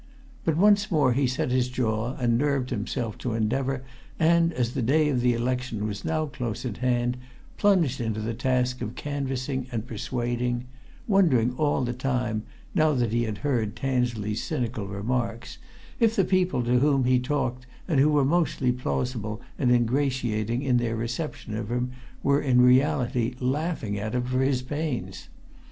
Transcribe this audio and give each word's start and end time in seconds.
But 0.43 0.57
once 0.57 0.89
more 0.89 1.13
he 1.13 1.27
set 1.27 1.51
his 1.51 1.69
jaw 1.69 2.15
and 2.15 2.35
nerved 2.35 2.71
himself 2.71 3.19
to 3.19 3.35
endeavour, 3.35 3.83
and, 4.17 4.51
as 4.51 4.73
the 4.73 4.81
day 4.81 5.09
of 5.09 5.23
election 5.23 5.85
was 5.85 6.03
now 6.03 6.25
close 6.25 6.65
at 6.65 6.77
hand, 6.77 7.17
plunged 7.59 8.01
into 8.01 8.19
the 8.19 8.33
task 8.33 8.81
of 8.81 8.95
canvassing 8.95 9.67
and 9.71 9.85
persuading 9.85 10.65
wondering 11.07 11.53
all 11.53 11.83
the 11.83 11.93
time, 11.93 12.41
now 12.73 12.93
that 12.93 13.13
he 13.13 13.25
had 13.25 13.37
heard 13.45 13.75
Tansley's 13.75 14.41
cynical 14.41 14.87
remarks, 14.87 15.59
if 15.99 16.15
the 16.15 16.25
people 16.25 16.63
to 16.63 16.79
whom 16.79 17.03
he 17.03 17.19
talked 17.19 17.67
and 17.87 17.99
who 17.99 18.09
were 18.09 18.25
mostly 18.25 18.71
plausible 18.71 19.39
and 19.59 19.69
ingratiating 19.69 20.63
in 20.63 20.77
their 20.77 20.95
reception 20.95 21.55
of 21.55 21.69
him 21.71 21.91
were 22.23 22.41
in 22.41 22.59
reality 22.59 23.35
laughing 23.39 23.99
at 23.99 24.15
him 24.15 24.23
for 24.23 24.39
his 24.39 24.63
pains. 24.63 25.29